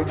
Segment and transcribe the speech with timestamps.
[0.00, 0.08] Come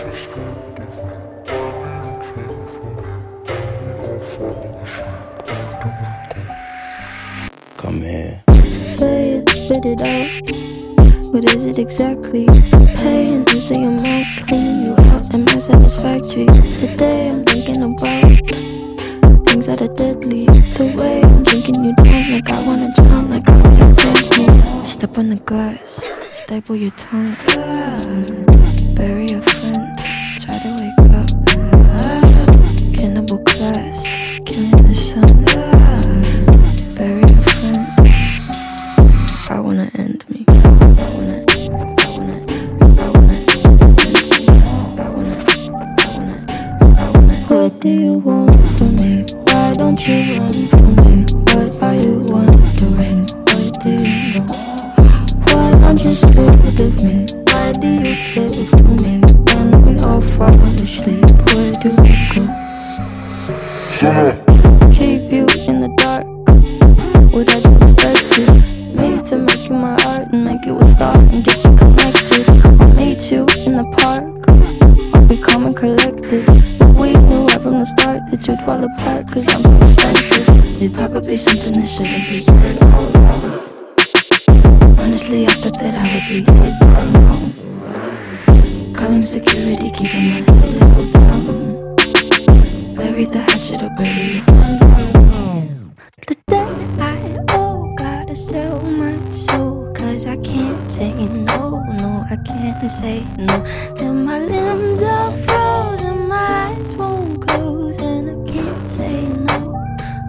[8.01, 8.43] here.
[8.63, 10.29] Say it, spit it out.
[11.33, 12.45] What is it exactly?
[12.97, 15.33] Paying to see your mouth clean you out.
[15.33, 16.45] Am I satisfactory?
[16.45, 18.21] Today I'm thinking about
[19.47, 20.45] things that are deadly.
[20.45, 24.85] The way I'm drinking you down, like I wanna drown, like I wanna drown.
[24.85, 25.99] Step on the glass,
[26.33, 27.35] staple your tongue.
[28.99, 29.97] Bury a friend,
[30.41, 31.27] try to wake up.
[32.93, 34.03] Cannibal class,
[34.43, 35.45] killing the sun.
[36.95, 37.87] Bury a friend.
[39.49, 40.43] I wanna end me.
[40.49, 40.51] I
[41.15, 41.37] wanna.
[47.47, 49.25] What do you want from me?
[49.45, 50.78] Why don't you run
[64.09, 66.25] Keep you in the dark.
[67.31, 68.49] Would I do expect you?
[68.97, 72.49] Me to make you my art and make you a star and get you connected.
[72.81, 74.25] I'll meet you in the park.
[75.13, 76.43] I'll be collected.
[76.79, 80.81] But we knew right from the start that you'd fall apart cause I'm so expensive.
[80.81, 82.41] You'd probably something that shouldn't be.
[85.03, 86.41] Honestly, I thought that I would be.
[86.41, 86.73] dead.
[88.95, 91.58] Calling security, keeping my head down.
[93.19, 94.41] The hatchet or bury you.
[96.25, 102.37] The day I oh gotta sell my soul Cause I can't say no, no, I
[102.45, 103.61] can't say no
[103.97, 109.75] Then my limbs are frozen, my eyes won't close And I can't say no,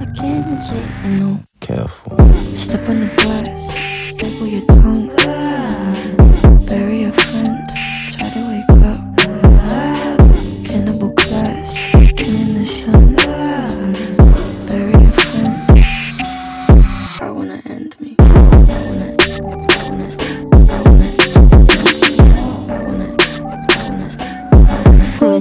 [0.01, 0.83] I can't say
[1.21, 2.19] no Careful.
[2.35, 5.50] Step on the glass, staple your tongue.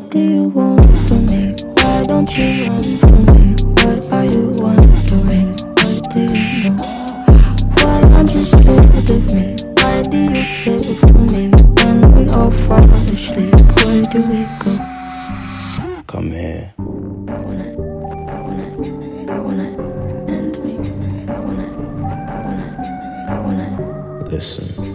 [0.09, 1.55] What do you want from me?
[1.75, 3.53] Why don't you run from me?
[3.77, 5.49] What are you wondering?
[5.53, 6.81] What do you know?
[7.77, 9.55] Why aren't you scared of me?
[9.77, 11.51] Why do you care for me?
[11.83, 14.79] When we all fall asleep, where do we go?
[16.07, 16.73] Come here.
[16.79, 17.69] I wanna,
[18.31, 19.67] I wanna, I wanna
[20.27, 20.73] end me.
[21.31, 21.67] I wanna,
[22.25, 24.25] I wanna, I wanna.
[24.31, 24.88] Listen.